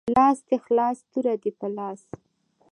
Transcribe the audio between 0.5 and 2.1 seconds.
خلاص توره دی په لاس